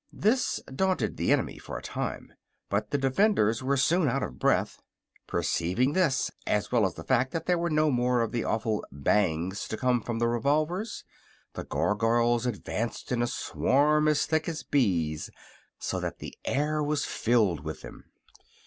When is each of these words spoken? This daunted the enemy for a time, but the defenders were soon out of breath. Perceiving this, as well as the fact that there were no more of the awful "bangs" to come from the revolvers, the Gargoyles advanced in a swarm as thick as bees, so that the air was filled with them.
This 0.11 0.59
daunted 0.65 1.15
the 1.15 1.31
enemy 1.31 1.59
for 1.59 1.77
a 1.77 1.81
time, 1.83 2.33
but 2.71 2.89
the 2.89 2.97
defenders 2.97 3.61
were 3.61 3.77
soon 3.77 4.09
out 4.09 4.23
of 4.23 4.39
breath. 4.39 4.81
Perceiving 5.27 5.93
this, 5.93 6.31
as 6.47 6.71
well 6.71 6.87
as 6.87 6.95
the 6.95 7.03
fact 7.03 7.31
that 7.33 7.45
there 7.45 7.59
were 7.59 7.69
no 7.69 7.91
more 7.91 8.21
of 8.23 8.31
the 8.31 8.43
awful 8.43 8.83
"bangs" 8.91 9.67
to 9.67 9.77
come 9.77 10.01
from 10.01 10.17
the 10.17 10.27
revolvers, 10.27 11.03
the 11.53 11.65
Gargoyles 11.65 12.47
advanced 12.47 13.11
in 13.11 13.21
a 13.21 13.27
swarm 13.27 14.07
as 14.07 14.25
thick 14.25 14.49
as 14.49 14.63
bees, 14.63 15.29
so 15.77 15.99
that 15.99 16.17
the 16.17 16.35
air 16.45 16.81
was 16.81 17.05
filled 17.05 17.59
with 17.63 17.81
them. 17.81 18.05